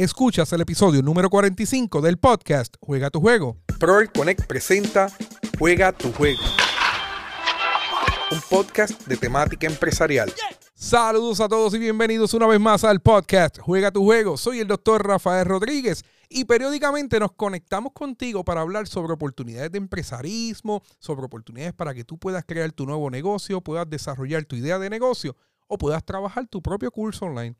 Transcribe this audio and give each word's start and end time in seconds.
Escuchas 0.00 0.50
el 0.54 0.62
episodio 0.62 1.02
número 1.02 1.28
45 1.28 2.00
del 2.00 2.16
podcast 2.16 2.74
Juega 2.80 3.10
tu 3.10 3.20
juego. 3.20 3.58
Proel 3.78 4.10
Connect 4.10 4.46
presenta 4.46 5.12
Juega 5.58 5.92
tu 5.92 6.10
juego. 6.12 6.40
Un 8.32 8.40
podcast 8.48 9.06
de 9.06 9.18
temática 9.18 9.66
empresarial. 9.66 10.32
Saludos 10.72 11.40
a 11.40 11.50
todos 11.50 11.74
y 11.74 11.78
bienvenidos 11.78 12.32
una 12.32 12.46
vez 12.46 12.58
más 12.58 12.82
al 12.82 13.00
podcast 13.00 13.58
Juega 13.58 13.90
tu 13.90 14.02
juego. 14.02 14.38
Soy 14.38 14.60
el 14.60 14.68
doctor 14.68 15.06
Rafael 15.06 15.44
Rodríguez 15.44 16.02
y 16.30 16.46
periódicamente 16.46 17.20
nos 17.20 17.32
conectamos 17.32 17.92
contigo 17.92 18.42
para 18.42 18.62
hablar 18.62 18.88
sobre 18.88 19.12
oportunidades 19.12 19.70
de 19.70 19.76
empresarismo, 19.76 20.82
sobre 20.98 21.26
oportunidades 21.26 21.74
para 21.74 21.92
que 21.92 22.04
tú 22.04 22.16
puedas 22.16 22.46
crear 22.46 22.72
tu 22.72 22.86
nuevo 22.86 23.10
negocio, 23.10 23.60
puedas 23.60 23.90
desarrollar 23.90 24.46
tu 24.46 24.56
idea 24.56 24.78
de 24.78 24.88
negocio 24.88 25.36
o 25.66 25.76
puedas 25.76 26.02
trabajar 26.06 26.46
tu 26.46 26.62
propio 26.62 26.90
curso 26.90 27.26
online. 27.26 27.54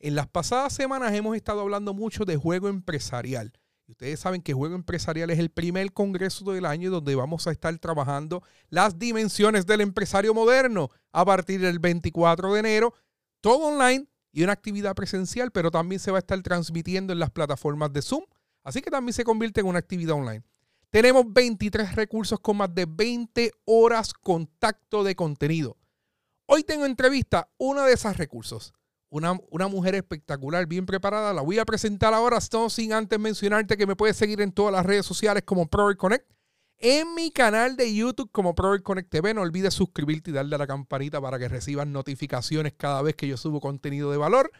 En 0.00 0.14
las 0.14 0.28
pasadas 0.28 0.72
semanas 0.72 1.12
hemos 1.12 1.34
estado 1.34 1.60
hablando 1.60 1.92
mucho 1.92 2.24
de 2.24 2.36
juego 2.36 2.68
empresarial. 2.68 3.52
Ustedes 3.88 4.20
saben 4.20 4.42
que 4.42 4.52
Juego 4.52 4.74
Empresarial 4.74 5.30
es 5.30 5.38
el 5.38 5.50
primer 5.50 5.92
congreso 5.94 6.52
del 6.52 6.66
año 6.66 6.90
donde 6.90 7.14
vamos 7.14 7.46
a 7.46 7.52
estar 7.52 7.76
trabajando 7.78 8.42
las 8.68 8.98
dimensiones 8.98 9.64
del 9.64 9.80
empresario 9.80 10.34
moderno 10.34 10.90
a 11.10 11.24
partir 11.24 11.60
del 11.60 11.78
24 11.78 12.52
de 12.52 12.60
enero, 12.60 12.94
todo 13.40 13.68
online 13.68 14.06
y 14.30 14.44
una 14.44 14.52
actividad 14.52 14.94
presencial, 14.94 15.50
pero 15.50 15.70
también 15.70 16.00
se 16.00 16.10
va 16.10 16.18
a 16.18 16.20
estar 16.20 16.40
transmitiendo 16.42 17.14
en 17.14 17.18
las 17.18 17.30
plataformas 17.30 17.90
de 17.94 18.02
Zoom, 18.02 18.24
así 18.62 18.82
que 18.82 18.90
también 18.90 19.14
se 19.14 19.24
convierte 19.24 19.62
en 19.62 19.66
una 19.66 19.78
actividad 19.78 20.16
online. 20.16 20.44
Tenemos 20.90 21.24
23 21.26 21.96
recursos 21.96 22.38
con 22.40 22.58
más 22.58 22.74
de 22.74 22.86
20 22.86 23.52
horas 23.64 24.12
contacto 24.12 25.02
de 25.02 25.16
contenido. 25.16 25.78
Hoy 26.44 26.62
tengo 26.62 26.84
entrevista, 26.84 27.48
uno 27.56 27.84
de 27.84 27.94
esos 27.94 28.16
recursos 28.18 28.74
una, 29.10 29.68
mujer 29.68 29.94
espectacular, 29.94 30.66
bien 30.66 30.86
preparada. 30.86 31.32
La 31.32 31.42
voy 31.42 31.58
a 31.58 31.64
presentar 31.64 32.14
ahora, 32.14 32.38
no 32.52 32.70
sin 32.70 32.92
antes 32.92 33.18
mencionarte 33.18 33.76
que 33.76 33.86
me 33.86 33.96
puedes 33.96 34.16
seguir 34.16 34.40
en 34.40 34.52
todas 34.52 34.72
las 34.72 34.84
redes 34.84 35.06
sociales 35.06 35.42
como 35.44 35.66
Pro 35.66 35.96
Connect. 35.96 36.28
En 36.80 37.14
mi 37.14 37.32
canal 37.32 37.76
de 37.76 37.92
YouTube 37.92 38.30
como 38.30 38.54
Pro 38.54 38.80
Connect 38.82 39.10
TV, 39.10 39.34
no 39.34 39.40
olvides 39.40 39.74
suscribirte 39.74 40.30
y 40.30 40.34
darle 40.34 40.54
a 40.54 40.58
la 40.58 40.66
campanita 40.66 41.20
para 41.20 41.38
que 41.38 41.48
recibas 41.48 41.86
notificaciones 41.86 42.72
cada 42.76 43.02
vez 43.02 43.16
que 43.16 43.26
yo 43.26 43.36
subo 43.36 43.60
contenido 43.60 44.10
de 44.10 44.16
valor. 44.16 44.52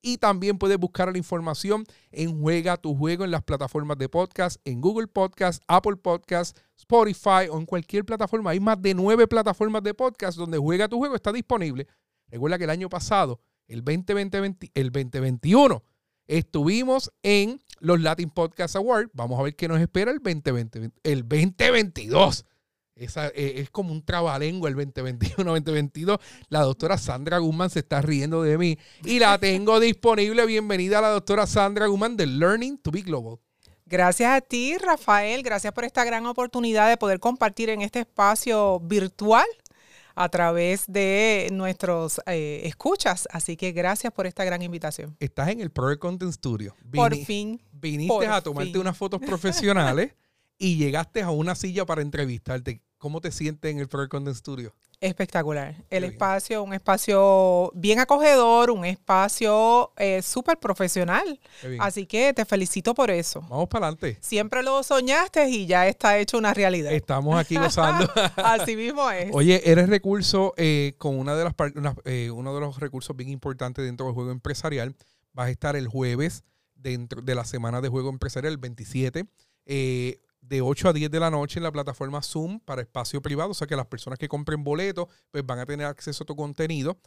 Y 0.00 0.18
también 0.18 0.58
puedes 0.58 0.78
buscar 0.78 1.10
la 1.10 1.18
información 1.18 1.84
en 2.12 2.40
Juega 2.40 2.76
tu 2.76 2.94
Juego 2.94 3.24
en 3.24 3.32
las 3.32 3.42
plataformas 3.42 3.98
de 3.98 4.08
podcast, 4.08 4.60
en 4.64 4.80
Google 4.80 5.08
Podcast, 5.08 5.62
Apple 5.66 5.96
Podcast, 5.96 6.56
Spotify 6.76 7.48
o 7.50 7.58
en 7.58 7.66
cualquier 7.66 8.04
plataforma. 8.04 8.50
Hay 8.50 8.60
más 8.60 8.80
de 8.80 8.94
nueve 8.94 9.26
plataformas 9.26 9.82
de 9.82 9.92
podcast 9.94 10.38
donde 10.38 10.56
Juega 10.56 10.88
tu 10.88 10.98
Juego 10.98 11.16
está 11.16 11.32
disponible. 11.32 11.88
Recuerda 12.28 12.58
que 12.58 12.64
el 12.64 12.70
año 12.70 12.88
pasado 12.88 13.40
el 13.68 13.84
2020, 13.84 14.70
el 14.74 14.90
2021. 14.90 15.84
Estuvimos 16.26 17.12
en 17.22 17.62
los 17.80 18.00
Latin 18.00 18.30
Podcast 18.30 18.76
Awards. 18.76 19.10
Vamos 19.14 19.38
a 19.38 19.42
ver 19.42 19.54
qué 19.54 19.68
nos 19.68 19.80
espera 19.80 20.10
el 20.10 20.18
2020, 20.18 20.90
el 21.04 21.22
2022. 21.22 22.44
Esa, 22.96 23.28
eh, 23.28 23.60
es 23.60 23.70
como 23.70 23.92
un 23.92 24.04
trabalengo 24.04 24.66
el 24.66 24.74
2021, 24.74 25.44
2022. 25.44 26.18
La 26.48 26.60
doctora 26.62 26.98
Sandra 26.98 27.38
Guzmán 27.38 27.70
se 27.70 27.78
está 27.78 28.02
riendo 28.02 28.42
de 28.42 28.58
mí 28.58 28.78
y 29.04 29.20
la 29.20 29.38
tengo 29.38 29.78
disponible. 29.80 30.44
Bienvenida 30.46 30.98
a 30.98 31.02
la 31.02 31.10
doctora 31.10 31.46
Sandra 31.46 31.86
Guzmán 31.86 32.16
de 32.16 32.26
Learning 32.26 32.76
to 32.78 32.90
be 32.90 33.02
Global. 33.02 33.38
Gracias 33.86 34.30
a 34.30 34.40
ti, 34.40 34.76
Rafael. 34.76 35.42
Gracias 35.42 35.72
por 35.72 35.84
esta 35.84 36.04
gran 36.04 36.26
oportunidad 36.26 36.88
de 36.88 36.96
poder 36.96 37.20
compartir 37.20 37.70
en 37.70 37.80
este 37.80 38.00
espacio 38.00 38.80
virtual 38.80 39.46
a 40.18 40.28
través 40.28 40.84
de 40.88 41.48
nuestros 41.52 42.20
eh, 42.26 42.62
escuchas. 42.64 43.28
Así 43.30 43.56
que 43.56 43.70
gracias 43.70 44.12
por 44.12 44.26
esta 44.26 44.44
gran 44.44 44.62
invitación. 44.62 45.16
Estás 45.20 45.48
en 45.48 45.60
el 45.60 45.70
Pro 45.70 45.96
Content 45.98 46.32
Studio. 46.32 46.74
por 46.92 47.14
fin. 47.16 47.62
Viniste 47.72 48.26
a 48.26 48.40
tomarte 48.40 48.78
unas 48.78 48.96
fotos 48.96 49.20
profesionales 49.20 50.14
y 50.58 50.76
llegaste 50.76 51.22
a 51.22 51.30
una 51.30 51.54
silla 51.54 51.86
para 51.86 52.02
entrevistarte. 52.02 52.82
¿Cómo 52.98 53.20
te 53.20 53.30
sientes 53.30 53.70
en 53.70 53.78
el 53.78 53.88
Pro 53.88 54.08
Content 54.08 54.36
Studio? 54.36 54.74
Espectacular. 55.00 55.76
El 55.90 56.02
espacio, 56.02 56.62
un 56.64 56.74
espacio 56.74 57.70
bien 57.74 58.00
acogedor, 58.00 58.72
un 58.72 58.84
espacio 58.84 59.92
eh, 59.96 60.22
súper 60.22 60.58
profesional. 60.58 61.38
Así 61.78 62.04
que 62.06 62.34
te 62.34 62.44
felicito 62.44 62.94
por 62.94 63.10
eso. 63.12 63.42
Vamos 63.42 63.68
para 63.68 63.86
adelante. 63.86 64.18
Siempre 64.20 64.64
lo 64.64 64.82
soñaste 64.82 65.48
y 65.48 65.66
ya 65.66 65.86
está 65.86 66.18
hecho 66.18 66.36
una 66.36 66.52
realidad. 66.52 66.92
Estamos 66.92 67.38
aquí 67.38 67.54
gozando. 67.58 68.10
Así 68.36 68.74
mismo 68.74 69.08
es. 69.10 69.30
Oye, 69.32 69.70
eres 69.70 69.88
recurso 69.88 70.52
eh, 70.56 70.94
con 70.98 71.16
una 71.16 71.36
de 71.36 71.44
las 71.44 71.54
eh, 72.04 72.30
uno 72.32 72.52
de 72.52 72.60
los 72.60 72.80
recursos 72.80 73.16
bien 73.16 73.28
importantes 73.28 73.84
dentro 73.84 74.06
del 74.06 74.14
juego 74.16 74.32
empresarial. 74.32 74.96
Vas 75.32 75.46
a 75.46 75.50
estar 75.50 75.76
el 75.76 75.86
jueves 75.86 76.42
dentro 76.74 77.22
de 77.22 77.34
la 77.36 77.44
semana 77.44 77.80
de 77.80 77.88
juego 77.88 78.08
empresarial, 78.08 78.52
el 78.52 78.58
27. 78.58 79.26
Eh, 79.66 80.20
de 80.48 80.62
8 80.62 80.88
a 80.88 80.92
10 80.92 81.10
de 81.10 81.20
la 81.20 81.30
noche 81.30 81.58
en 81.58 81.64
la 81.64 81.72
plataforma 81.72 82.22
Zoom 82.22 82.60
para 82.60 82.82
espacio 82.82 83.20
privado, 83.20 83.50
o 83.50 83.54
sea 83.54 83.66
que 83.66 83.76
las 83.76 83.86
personas 83.86 84.18
que 84.18 84.28
compren 84.28 84.64
boletos 84.64 85.08
pues 85.30 85.44
van 85.44 85.58
a 85.58 85.66
tener 85.66 85.86
acceso 85.86 86.24
a 86.24 86.26
tu 86.26 86.36
contenido. 86.36 86.98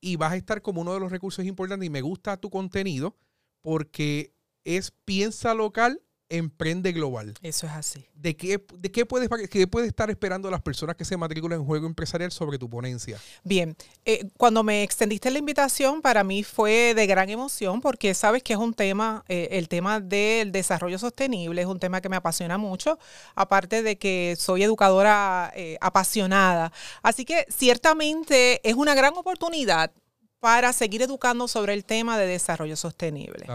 Y 0.00 0.16
vas 0.16 0.32
a 0.32 0.36
estar 0.36 0.60
como 0.60 0.82
uno 0.82 0.92
de 0.92 1.00
los 1.00 1.10
recursos 1.10 1.44
importantes 1.46 1.86
y 1.86 1.90
me 1.90 2.02
gusta 2.02 2.36
tu 2.36 2.50
contenido 2.50 3.16
porque 3.62 4.34
es 4.62 4.90
piensa 4.90 5.54
local 5.54 6.02
Emprende 6.28 6.92
Global. 6.92 7.34
Eso 7.42 7.66
es 7.66 7.72
así. 7.72 8.06
¿De 8.14 8.36
qué, 8.36 8.64
de 8.74 8.90
qué, 8.90 9.06
puedes, 9.06 9.28
qué 9.48 9.66
puede 9.66 9.86
estar 9.86 10.10
esperando 10.10 10.50
las 10.50 10.60
personas 10.60 10.96
que 10.96 11.04
se 11.04 11.16
matriculan 11.16 11.60
en 11.60 11.66
juego 11.66 11.86
empresarial 11.86 12.32
sobre 12.32 12.58
tu 12.58 12.68
ponencia? 12.68 13.18
Bien, 13.44 13.76
eh, 14.04 14.28
cuando 14.36 14.62
me 14.62 14.82
extendiste 14.82 15.30
la 15.30 15.38
invitación, 15.38 16.02
para 16.02 16.24
mí 16.24 16.42
fue 16.42 16.94
de 16.94 17.06
gran 17.06 17.28
emoción 17.30 17.80
porque 17.80 18.14
sabes 18.14 18.42
que 18.42 18.54
es 18.54 18.58
un 18.58 18.74
tema, 18.74 19.24
eh, 19.28 19.48
el 19.52 19.68
tema 19.68 20.00
del 20.00 20.50
desarrollo 20.50 20.98
sostenible 20.98 21.62
es 21.62 21.68
un 21.68 21.78
tema 21.78 22.00
que 22.00 22.08
me 22.08 22.16
apasiona 22.16 22.58
mucho, 22.58 22.98
aparte 23.34 23.82
de 23.82 23.96
que 23.96 24.36
soy 24.38 24.62
educadora 24.64 25.52
eh, 25.54 25.78
apasionada. 25.80 26.72
Así 27.02 27.24
que 27.24 27.46
ciertamente 27.48 28.66
es 28.68 28.74
una 28.74 28.94
gran 28.94 29.14
oportunidad 29.16 29.92
para 30.46 30.72
seguir 30.72 31.02
educando 31.02 31.48
sobre 31.48 31.72
el 31.74 31.84
tema 31.84 32.16
de 32.16 32.24
desarrollo 32.24 32.76
sostenible. 32.76 33.48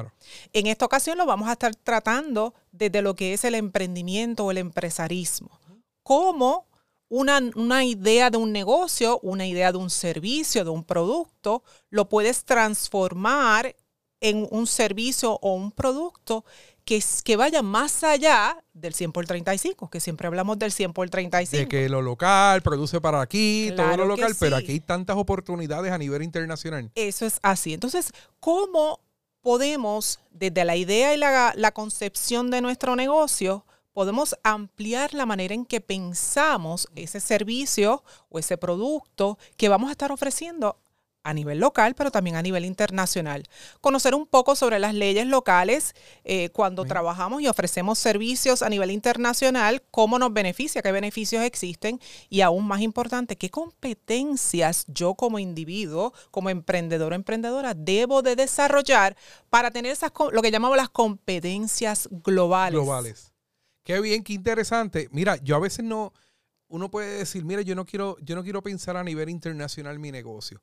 En 0.52 0.68
esta 0.68 0.84
ocasión 0.84 1.18
lo 1.18 1.26
vamos 1.26 1.48
a 1.48 1.54
estar 1.54 1.74
tratando 1.74 2.54
desde 2.74 3.02
lo 3.02 3.16
que 3.16 3.32
es 3.32 3.46
el 3.46 3.56
emprendimiento 3.56 4.44
o 4.44 4.52
el 4.52 4.58
empresarismo. 4.58 5.58
Cómo 6.04 6.68
una, 7.08 7.40
una, 7.56 7.86
idea 7.86 8.30
de 8.30 8.36
un 8.36 8.52
negocio, 8.52 9.22
una 9.24 9.48
idea 9.48 9.72
de 9.72 9.78
un 9.78 9.90
servicio, 9.90 10.66
de 10.66 10.70
un 10.70 10.84
producto, 10.84 11.64
lo 11.90 12.10
puedes 12.10 12.44
transformar 12.44 13.74
en 14.22 14.48
un 14.52 14.68
servicio 14.68 15.38
o 15.42 15.56
un 15.56 15.72
producto 15.72 16.46
que, 16.86 17.04
que 17.24 17.36
vaya 17.36 17.62
más 17.62 18.04
allá 18.04 18.58
del 18.74 18.94
100 18.94 19.12
por 19.12 19.26
35, 19.26 19.90
que 19.90 20.00
siempre 20.00 20.28
hablamos 20.28 20.58
del 20.58 20.72
100 20.72 20.94
por 20.94 21.10
35. 21.10 21.60
De 21.60 21.68
que 21.68 21.90
lo 21.90 22.02
local 22.02 22.62
produce 22.62 23.02
para 23.02 23.22
aquí, 23.22 23.72
todo 23.76 23.98
lo 23.98 24.06
local, 24.06 24.36
pero 24.40 24.56
aquí 24.56 24.74
hay 24.74 24.80
tantas 24.80 25.18
oportunidades 25.18 25.92
a 25.92 25.98
nivel 25.98 26.24
internacional. 26.24 26.92
Eso 26.96 27.26
es 27.26 27.40
así. 27.42 27.74
Entonces, 27.74 28.12
¿cómo 28.40 29.00
podemos, 29.42 30.20
desde 30.32 30.64
la 30.66 30.76
idea 30.76 31.14
y 31.14 31.18
la, 31.18 31.54
la 31.56 31.72
concepción 31.72 32.52
de 32.52 32.62
nuestro 32.62 32.96
negocio, 32.96 33.66
podemos 33.94 34.36
ampliar 34.44 35.14
la 35.14 35.26
manera 35.26 35.54
en 35.54 35.66
que 35.66 35.82
pensamos 35.82 36.88
ese 36.96 37.20
servicio 37.20 38.04
o 38.30 38.40
ese 38.40 38.58
producto 38.58 39.38
que 39.58 39.70
vamos 39.70 39.90
a 39.90 39.92
estar 39.92 40.12
ofreciendo 40.12 40.78
a 41.24 41.34
nivel 41.34 41.60
local, 41.60 41.96
pero 41.96 42.12
también 42.12 42.36
a 42.36 42.42
nivel 42.42 42.66
internacional. 42.66 43.44
Conocer 43.80 44.16
un 44.16 44.26
poco 44.26 44.56
sobre 44.56 44.80
las 44.80 44.94
leyes 44.94 45.28
locales 45.28 45.94
eh, 46.24 46.50
cuando 46.50 46.86
trabajamos 46.86 47.42
y 47.42 47.48
ofrecemos 47.48 48.00
servicios 48.00 48.62
a 48.62 48.70
nivel 48.70 48.92
internacional, 48.92 49.84
cómo 49.92 50.18
nos 50.18 50.34
beneficia, 50.34 50.82
qué 50.82 50.92
beneficios 50.92 51.44
existen 51.44 52.00
y 52.30 52.42
aún 52.42 52.68
más 52.68 52.82
importante, 52.82 53.38
qué 53.38 53.50
competencias 53.50 54.86
yo 54.88 55.14
como 55.14 55.40
individuo, 55.40 56.14
como 56.32 56.50
emprendedor 56.50 57.12
o 57.14 57.16
emprendedora, 57.16 57.74
debo 57.74 58.22
de 58.22 58.36
desarrollar 58.36 59.16
para 59.50 59.72
tener 59.72 59.92
esas, 59.92 60.12
lo 60.32 60.42
que 60.42 60.52
llamamos 60.52 60.78
las 60.78 60.90
competencias 60.90 62.10
globales. 62.12 62.80
Globales. 62.80 63.32
Qué 63.84 64.00
bien, 64.00 64.24
qué 64.24 64.34
interesante. 64.34 65.08
Mira, 65.12 65.38
yo 65.38 65.56
a 65.56 65.60
veces 65.60 65.84
no, 65.84 66.14
uno 66.68 66.90
puede 66.90 67.18
decir, 67.18 67.46
mira, 67.46 67.62
yo 67.62 67.76
no 67.76 67.86
quiero, 67.86 68.18
yo 68.22 68.36
no 68.36 68.44
quiero 68.44 68.62
pensar 68.62 68.96
a 68.96 69.04
nivel 69.04 69.30
internacional 69.30 70.00
mi 70.00 70.12
negocio 70.12 70.62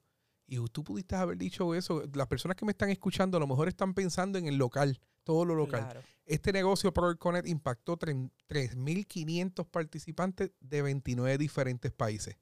y 0.48 0.56
tú 0.68 0.82
pudiste 0.82 1.14
haber 1.14 1.36
dicho 1.36 1.74
eso. 1.74 2.02
Las 2.14 2.26
personas 2.26 2.56
que 2.56 2.64
me 2.64 2.72
están 2.72 2.88
escuchando 2.88 3.36
a 3.36 3.40
lo 3.40 3.46
mejor 3.46 3.68
están 3.68 3.92
pensando 3.92 4.38
en 4.38 4.46
el 4.46 4.56
local, 4.56 4.98
todo 5.22 5.44
lo 5.44 5.54
local. 5.54 6.02
Este 6.24 6.52
negocio 6.52 6.92
ProConnect 6.92 7.46
impactó 7.46 7.98
3.500 7.98 9.66
participantes 9.66 10.50
de 10.60 10.82
29 10.82 11.36
diferentes 11.36 11.92
países. 11.92 12.38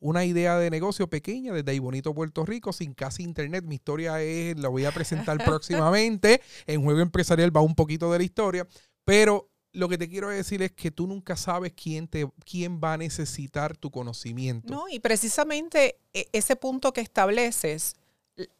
Una 0.00 0.24
idea 0.24 0.58
de 0.58 0.70
negocio 0.70 1.08
pequeña 1.08 1.52
desde 1.52 1.70
ahí 1.70 1.78
bonito 1.78 2.14
Puerto 2.14 2.44
Rico, 2.44 2.72
sin 2.72 2.94
casi 2.94 3.22
internet. 3.22 3.64
Mi 3.64 3.76
historia 3.76 4.20
es, 4.22 4.58
la 4.58 4.68
voy 4.68 4.86
a 4.86 4.90
presentar 4.90 5.36
próximamente. 5.44 6.40
En 6.66 6.82
Juego 6.82 7.00
Empresarial 7.00 7.54
va 7.54 7.60
un 7.60 7.74
poquito 7.74 8.10
de 8.10 8.18
la 8.18 8.24
historia, 8.24 8.66
pero 9.04 9.51
lo 9.72 9.88
que 9.88 9.98
te 9.98 10.08
quiero 10.08 10.28
decir 10.28 10.62
es 10.62 10.72
que 10.72 10.90
tú 10.90 11.06
nunca 11.06 11.36
sabes 11.36 11.72
quién, 11.72 12.06
te, 12.06 12.28
quién 12.44 12.80
va 12.82 12.94
a 12.94 12.96
necesitar 12.96 13.76
tu 13.76 13.90
conocimiento. 13.90 14.72
No, 14.72 14.88
y 14.88 15.00
precisamente 15.00 15.96
e, 16.12 16.28
ese 16.32 16.56
punto 16.56 16.92
que 16.92 17.00
estableces, 17.00 17.94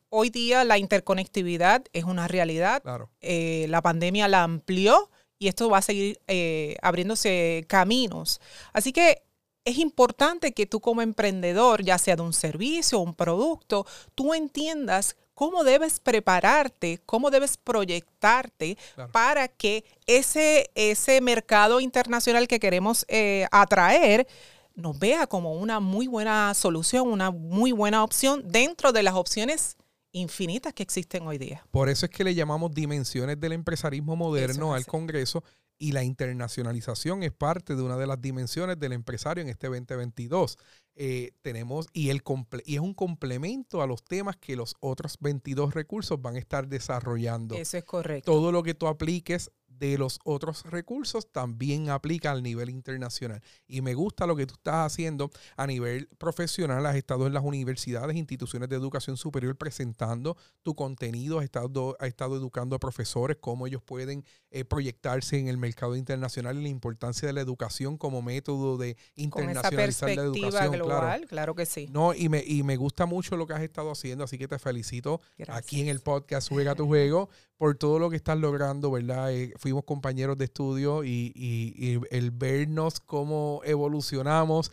hoy 0.08 0.30
día 0.30 0.64
la 0.64 0.78
interconectividad 0.78 1.84
es 1.92 2.04
una 2.04 2.28
realidad. 2.28 2.82
Claro. 2.82 3.10
Eh, 3.20 3.66
la 3.68 3.82
pandemia 3.82 4.28
la 4.28 4.42
amplió 4.42 5.10
y 5.38 5.48
esto 5.48 5.68
va 5.68 5.78
a 5.78 5.82
seguir 5.82 6.20
eh, 6.28 6.76
abriéndose 6.82 7.64
caminos. 7.68 8.40
Así 8.72 8.92
que 8.92 9.22
es 9.64 9.78
importante 9.78 10.52
que 10.52 10.66
tú 10.66 10.80
como 10.80 11.02
emprendedor, 11.02 11.82
ya 11.82 11.98
sea 11.98 12.16
de 12.16 12.22
un 12.22 12.32
servicio 12.32 12.98
o 12.98 13.02
un 13.02 13.14
producto, 13.14 13.86
tú 14.14 14.34
entiendas 14.34 15.16
cómo 15.42 15.64
debes 15.64 15.98
prepararte, 15.98 17.00
cómo 17.04 17.28
debes 17.28 17.56
proyectarte 17.56 18.78
para 19.10 19.48
que 19.48 19.84
ese, 20.06 20.70
ese 20.76 21.20
mercado 21.20 21.80
internacional 21.80 22.46
que 22.46 22.60
queremos 22.60 23.04
eh, 23.08 23.48
atraer 23.50 24.28
nos 24.76 24.96
vea 24.96 25.26
como 25.26 25.54
una 25.54 25.80
muy 25.80 26.06
buena 26.06 26.54
solución, 26.54 27.08
una 27.08 27.32
muy 27.32 27.72
buena 27.72 28.04
opción 28.04 28.44
dentro 28.46 28.92
de 28.92 29.02
las 29.02 29.14
opciones 29.14 29.76
infinitas 30.12 30.74
que 30.74 30.84
existen 30.84 31.26
hoy 31.26 31.38
día. 31.38 31.66
Por 31.72 31.88
eso 31.88 32.06
es 32.06 32.12
que 32.12 32.22
le 32.22 32.36
llamamos 32.36 32.72
dimensiones 32.72 33.40
del 33.40 33.50
empresarismo 33.50 34.14
moderno 34.14 34.74
al 34.74 34.86
Congreso 34.86 35.42
y 35.82 35.90
la 35.90 36.04
internacionalización 36.04 37.24
es 37.24 37.32
parte 37.32 37.74
de 37.74 37.82
una 37.82 37.96
de 37.96 38.06
las 38.06 38.20
dimensiones 38.20 38.78
del 38.78 38.92
empresario 38.92 39.42
en 39.42 39.48
este 39.48 39.66
2022. 39.66 40.56
Eh, 40.94 41.32
tenemos 41.42 41.88
y, 41.92 42.10
el 42.10 42.22
y 42.64 42.74
es 42.76 42.80
un 42.80 42.94
complemento 42.94 43.82
a 43.82 43.88
los 43.88 44.04
temas 44.04 44.36
que 44.36 44.54
los 44.54 44.76
otros 44.78 45.16
22 45.18 45.74
recursos 45.74 46.22
van 46.22 46.36
a 46.36 46.38
estar 46.38 46.68
desarrollando. 46.68 47.56
Eso 47.56 47.78
es 47.78 47.84
correcto. 47.84 48.30
Todo 48.30 48.52
lo 48.52 48.62
que 48.62 48.74
tú 48.74 48.86
apliques 48.86 49.50
de 49.82 49.98
los 49.98 50.20
otros 50.22 50.62
recursos 50.70 51.32
también 51.32 51.90
aplica 51.90 52.30
al 52.30 52.40
nivel 52.40 52.70
internacional. 52.70 53.42
Y 53.66 53.80
me 53.80 53.94
gusta 53.94 54.28
lo 54.28 54.36
que 54.36 54.46
tú 54.46 54.54
estás 54.54 54.86
haciendo 54.86 55.32
a 55.56 55.66
nivel 55.66 56.08
profesional. 56.18 56.86
Has 56.86 56.94
estado 56.94 57.26
en 57.26 57.32
las 57.32 57.42
universidades, 57.42 58.16
instituciones 58.16 58.68
de 58.68 58.76
educación 58.76 59.16
superior 59.16 59.56
presentando 59.56 60.36
tu 60.62 60.76
contenido, 60.76 61.40
has 61.40 61.44
estado, 61.44 61.96
has 61.98 62.06
estado 62.06 62.36
educando 62.36 62.76
a 62.76 62.78
profesores, 62.78 63.38
cómo 63.40 63.66
ellos 63.66 63.82
pueden 63.82 64.24
eh, 64.52 64.64
proyectarse 64.64 65.36
en 65.40 65.48
el 65.48 65.58
mercado 65.58 65.96
internacional 65.96 66.58
y 66.58 66.62
la 66.62 66.68
importancia 66.68 67.26
de 67.26 67.32
la 67.32 67.40
educación 67.40 67.98
como 67.98 68.22
método 68.22 68.78
de 68.78 68.96
internacionalizar 69.16 70.10
la 70.10 70.22
educación. 70.22 70.72
Global, 70.72 71.26
claro. 71.26 71.56
que 71.56 71.66
sí. 71.66 71.88
No, 71.90 72.14
y 72.14 72.28
me, 72.28 72.44
y 72.46 72.62
me 72.62 72.76
gusta 72.76 73.04
mucho 73.06 73.36
lo 73.36 73.48
que 73.48 73.54
has 73.54 73.62
estado 73.62 73.90
haciendo, 73.90 74.22
así 74.22 74.38
que 74.38 74.46
te 74.46 74.60
felicito 74.60 75.20
aquí 75.48 75.80
en 75.80 75.88
el 75.88 75.98
podcast 75.98 76.50
Juega 76.50 76.76
tu 76.76 76.86
Juego 76.86 77.28
por 77.62 77.76
todo 77.76 78.00
lo 78.00 78.10
que 78.10 78.16
estás 78.16 78.36
logrando, 78.38 78.90
¿verdad? 78.90 79.32
Eh, 79.32 79.52
fuimos 79.72 79.84
compañeros 79.84 80.36
de 80.36 80.44
estudio 80.44 81.02
y, 81.04 82.00
el 82.10 82.30
vernos 82.30 83.00
cómo 83.00 83.62
evolucionamos 83.64 84.70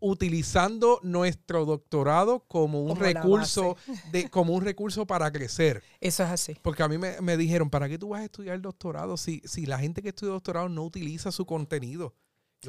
utilizando 0.00 1.00
nuestro 1.02 1.64
doctorado 1.64 2.40
como 2.40 2.82
un 2.82 2.96
recurso 2.96 3.76
de 4.12 4.28
como 4.28 4.52
un 4.54 4.64
recurso 4.64 5.06
para 5.06 5.30
crecer. 5.30 5.82
Eso 6.00 6.24
es 6.24 6.30
así. 6.30 6.56
Porque 6.62 6.82
a 6.82 6.88
mí 6.88 6.98
me, 6.98 7.36
dijeron, 7.36 7.70
¿para 7.70 7.88
qué 7.88 7.96
tú 7.96 8.10
vas 8.10 8.20
a 8.22 8.24
estudiar 8.24 8.60
doctorado 8.60 9.16
si, 9.16 9.40
si 9.44 9.66
la 9.66 9.78
gente 9.78 10.02
que 10.02 10.08
estudia 10.08 10.32
doctorado 10.32 10.68
no 10.68 10.82
utiliza 10.82 11.32
su 11.32 11.46
contenido? 11.46 12.14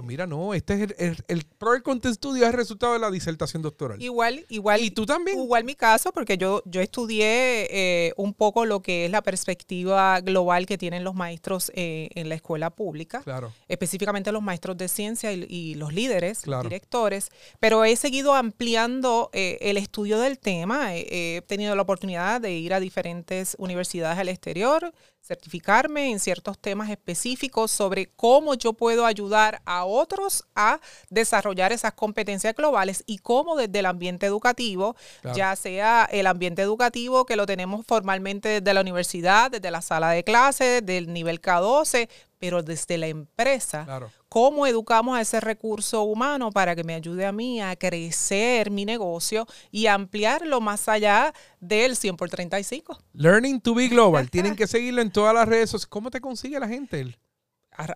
Mira, 0.03 0.27
no, 0.27 0.53
este 0.53 0.73
es 0.73 0.81
el, 0.81 0.95
el, 0.97 1.17
el 1.27 1.43
Pro 1.57 1.81
Content 1.83 2.15
Studio 2.15 2.43
es 2.43 2.49
el 2.49 2.55
resultado 2.55 2.93
de 2.93 2.99
la 2.99 3.11
disertación 3.11 3.61
doctoral. 3.61 4.01
Igual, 4.01 4.45
igual. 4.49 4.81
¿Y 4.81 4.91
tú 4.91 5.05
también? 5.05 5.39
Igual 5.39 5.63
mi 5.63 5.75
caso, 5.75 6.11
porque 6.11 6.37
yo, 6.37 6.61
yo 6.65 6.81
estudié 6.81 7.67
eh, 7.69 8.13
un 8.17 8.33
poco 8.33 8.65
lo 8.65 8.81
que 8.81 9.05
es 9.05 9.11
la 9.11 9.21
perspectiva 9.21 10.19
global 10.21 10.65
que 10.65 10.77
tienen 10.77 11.03
los 11.03 11.15
maestros 11.15 11.71
eh, 11.75 12.09
en 12.15 12.29
la 12.29 12.35
escuela 12.35 12.69
pública. 12.69 13.21
Claro. 13.23 13.51
Específicamente 13.67 14.31
los 14.31 14.43
maestros 14.43 14.77
de 14.77 14.87
ciencia 14.87 15.31
y, 15.31 15.75
los 15.75 15.93
líderes, 15.93 16.47
los 16.47 16.63
directores. 16.63 17.29
Pero 17.59 17.83
he 17.85 17.95
seguido 17.95 18.33
ampliando 18.33 19.29
eh, 19.33 19.57
el 19.61 19.77
estudio 19.77 20.19
del 20.19 20.39
tema. 20.39 20.95
he 20.95 21.43
tenido 21.47 21.75
la 21.75 21.81
oportunidad 21.81 22.41
de 22.41 22.51
ir 22.51 22.73
a 22.73 22.79
diferentes 22.79 23.55
universidades 23.59 24.19
al 24.19 24.29
exterior, 24.29 24.93
certificarme 25.25 26.11
en 26.11 26.19
ciertos 26.19 26.59
temas 26.59 26.89
específicos 26.89 27.71
sobre 27.71 28.07
cómo 28.15 28.53
yo 28.53 28.73
puedo 28.73 29.05
ayudar 29.07 29.61
a 29.65 29.85
otros 29.85 30.45
a 30.55 30.79
desarrollar 31.09 31.71
esas 31.71 31.93
competencias 31.93 32.53
globales 32.55 33.03
y 33.07 33.17
cómo 33.17 33.55
desde 33.55 33.79
el 33.79 33.87
ambiente 33.87 34.27
educativo, 34.27 34.95
ya 35.33 35.55
sea 35.55 36.07
el 36.11 36.27
ambiente 36.27 36.61
educativo 36.61 37.25
que 37.25 37.35
lo 37.35 37.47
tenemos 37.47 37.85
formalmente 37.85 38.61
desde 38.61 38.73
la 38.73 38.81
universidad, 38.81 39.49
desde 39.49 39.71
la 39.71 39.81
sala 39.81 40.11
de 40.11 40.23
clases, 40.23 40.85
del 40.85 41.11
nivel 41.11 41.41
K12, 41.41 42.07
pero 42.37 42.61
desde 42.61 42.97
la 42.99 43.07
empresa, 43.07 43.87
cómo 44.35 44.67
educamos 44.67 45.17
a 45.17 45.21
ese 45.21 45.39
recurso 45.39 46.03
humano 46.03 46.51
para 46.51 46.75
que 46.75 46.83
me 46.83 46.93
ayude 46.93 47.25
a 47.25 47.31
mí 47.31 47.61
a 47.61 47.73
crecer 47.77 48.69
mi 48.69 48.83
negocio 48.83 49.47
y 49.71 49.87
ampliarlo 49.87 50.59
más 50.59 50.89
allá 50.89 51.33
del 51.61 51.95
100 51.95 52.17
por 52.17 52.29
35. 52.29 52.99
Learning 53.13 53.61
to 53.61 53.73
be 53.73 53.87
global. 53.87 54.29
Tienen 54.31 54.57
que 54.57 54.67
seguirlo 54.67 55.01
en 55.01 55.09
todas 55.09 55.33
las 55.33 55.47
redes 55.47 55.69
sociales. 55.69 55.87
¿Cómo 55.87 56.11
te 56.11 56.19
consigue 56.19 56.59
la 56.59 56.67
gente? 56.67 57.17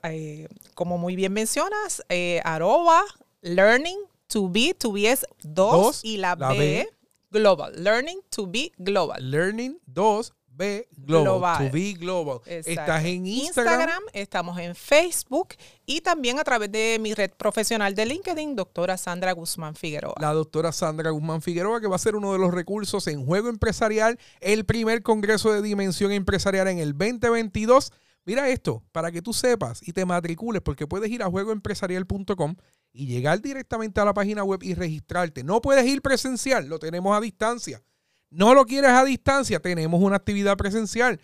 Eh, 0.04 0.48
como 0.76 0.98
muy 0.98 1.18
bien 1.18 1.34
mencionas, 1.34 2.06
eh, 2.08 2.40
arroba 2.46 3.04
learning 3.42 3.98
to 4.28 4.48
be, 4.48 4.74
to 4.74 4.94
be 4.94 5.12
es 5.12 5.26
2 5.44 6.06
y 6.06 6.16
la, 6.16 6.36
B, 6.36 6.88
global. 7.32 7.74
Learning 7.84 8.22
to 8.30 8.48
be 8.48 8.72
global. 8.78 9.30
Learning 9.30 9.78
2 9.88 10.34
B 10.60 10.90
Global, 10.92 11.58
To 11.58 11.74
Be 11.74 11.94
Global. 11.94 12.42
Estás 12.46 13.06
en 13.06 13.26
Instagram? 13.26 14.04
Estamos 14.12 14.60
en 14.60 14.76
Facebook 14.76 15.56
y 15.86 16.02
también 16.02 16.38
a 16.38 16.44
través 16.44 16.70
de 16.70 16.98
mi 17.00 17.14
red 17.14 17.32
profesional 17.32 17.96
de 17.96 18.06
LinkedIn, 18.06 18.58
doctora 18.58 18.98
Sandra 18.98 19.32
Guzmán 19.32 19.76
Figueroa. 19.76 20.16
La 20.20 20.34
doctora 20.34 20.74
Sandra 20.74 21.12
Guzmán 21.12 21.42
Figueroa, 21.42 21.80
que 21.80 21.88
va 21.88 21.96
a 21.96 22.00
ser 22.00 22.18
uno 22.18 22.34
de 22.34 22.40
los 22.40 22.54
recursos 22.54 23.08
en 23.08 23.26
Juego 23.26 23.48
Empresarial, 23.48 24.20
el 24.42 24.66
primer 24.66 25.02
Congreso 25.02 25.54
de 25.54 25.62
Dimensión 25.62 26.12
Empresarial 26.12 26.68
en 26.68 26.80
el 26.80 26.92
2022. 26.92 27.94
Mira 28.26 28.50
esto, 28.50 28.84
para 28.92 29.14
que 29.14 29.22
tú 29.22 29.32
sepas 29.32 29.80
y 29.88 29.94
te 29.94 30.06
matricules, 30.06 30.62
porque 30.62 30.88
puedes 30.88 31.10
ir 31.10 31.24
a 31.24 31.30
juegoempresarial.com 31.30 32.56
y 32.92 33.06
llegar 33.06 33.42
directamente 33.42 34.02
a 34.02 34.06
la 34.06 34.14
página 34.14 34.44
web 34.44 34.62
y 34.62 34.74
registrarte. 34.74 35.42
No 35.42 35.62
puedes 35.62 35.86
ir 35.88 36.02
presencial, 36.02 36.68
lo 36.68 36.80
tenemos 36.80 37.16
a 37.16 37.22
distancia. 37.22 37.82
No 38.30 38.54
lo 38.54 38.66
quieres 38.66 38.92
a 38.92 39.04
distancia, 39.04 39.60
tenemos 39.60 40.02
una 40.02 40.18
actividad 40.18 40.56
presencial. 40.56 41.20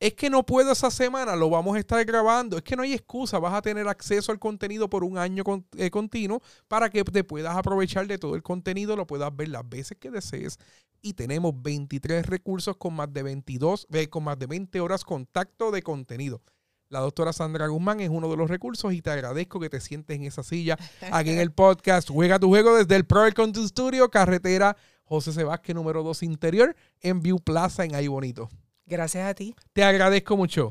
Es 0.00 0.14
que 0.14 0.30
no 0.30 0.46
puedo 0.46 0.70
esa 0.70 0.90
semana, 0.92 1.34
lo 1.34 1.50
vamos 1.50 1.76
a 1.76 1.80
estar 1.80 2.04
grabando. 2.04 2.56
Es 2.56 2.62
que 2.62 2.76
no 2.76 2.82
hay 2.82 2.92
excusa, 2.92 3.38
vas 3.38 3.54
a 3.54 3.62
tener 3.62 3.88
acceso 3.88 4.30
al 4.30 4.38
contenido 4.38 4.88
por 4.88 5.02
un 5.02 5.18
año 5.18 5.42
eh, 5.76 5.90
continuo 5.90 6.40
para 6.68 6.88
que 6.88 7.02
te 7.02 7.24
puedas 7.24 7.56
aprovechar 7.56 8.06
de 8.06 8.18
todo 8.18 8.36
el 8.36 8.42
contenido, 8.42 8.94
lo 8.94 9.06
puedas 9.06 9.34
ver 9.34 9.48
las 9.48 9.68
veces 9.68 9.98
que 9.98 10.10
desees. 10.10 10.58
Y 11.00 11.14
tenemos 11.14 11.52
23 11.62 12.26
recursos 12.26 12.76
con 12.76 12.94
más 12.94 13.12
de 13.12 13.22
22, 13.24 13.88
eh, 13.92 14.08
con 14.08 14.24
más 14.24 14.38
de 14.38 14.46
20 14.46 14.80
horas 14.80 15.04
contacto 15.04 15.72
de 15.72 15.82
contenido. 15.82 16.42
La 16.90 17.00
doctora 17.00 17.32
Sandra 17.32 17.66
Guzmán 17.66 18.00
es 18.00 18.08
uno 18.08 18.30
de 18.30 18.36
los 18.36 18.48
recursos 18.48 18.92
y 18.94 19.02
te 19.02 19.10
agradezco 19.10 19.60
que 19.60 19.68
te 19.68 19.80
sientes 19.80 20.16
en 20.16 20.24
esa 20.24 20.42
silla 20.42 20.78
aquí 21.10 21.30
en 21.30 21.38
el 21.38 21.52
podcast. 21.52 22.08
Juega 22.08 22.38
tu 22.38 22.48
juego 22.48 22.76
desde 22.76 22.96
el 22.96 23.04
Pro 23.04 23.22
Content 23.34 23.66
Studio, 23.66 24.10
carretera 24.10 24.76
José 25.08 25.32
Sebasque, 25.32 25.72
número 25.72 26.02
2 26.02 26.22
interior, 26.22 26.76
en 27.00 27.22
View 27.22 27.38
Plaza 27.38 27.84
en 27.84 27.94
Ahí 27.94 28.08
Bonito. 28.08 28.50
Gracias 28.86 29.28
a 29.28 29.34
ti. 29.34 29.54
Te 29.72 29.82
agradezco 29.82 30.36
mucho. 30.36 30.70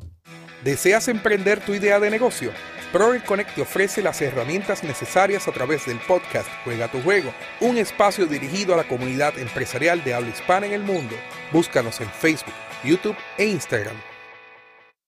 ¿Deseas 0.63 1.07
emprender 1.07 1.59
tu 1.59 1.73
idea 1.73 1.99
de 1.99 2.09
negocio? 2.09 2.51
Proel 2.91 3.23
Connect 3.23 3.55
te 3.55 3.61
ofrece 3.61 4.01
las 4.01 4.21
herramientas 4.21 4.83
necesarias 4.83 5.47
a 5.47 5.51
través 5.51 5.85
del 5.85 5.99
podcast 6.07 6.47
Juega 6.63 6.89
tu 6.89 7.01
Juego, 7.01 7.31
un 7.59 7.77
espacio 7.77 8.25
dirigido 8.27 8.73
a 8.73 8.77
la 8.77 8.87
comunidad 8.87 9.37
empresarial 9.37 10.03
de 10.03 10.13
habla 10.13 10.29
hispana 10.29 10.67
en 10.67 10.73
el 10.73 10.83
mundo. 10.83 11.15
Búscanos 11.51 11.99
en 11.99 12.09
Facebook, 12.09 12.53
YouTube 12.83 13.17
e 13.37 13.45
Instagram 13.45 13.97